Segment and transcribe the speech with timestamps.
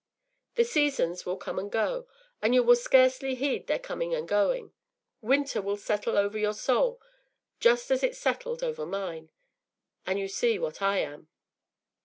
[0.55, 2.07] The seasons will come and go,
[2.41, 4.73] and you will scarcely heed their coming and going:
[5.21, 6.99] winter will settle over your soul,
[7.59, 9.29] just as it settled over mine.
[10.07, 11.27] And you see what I am.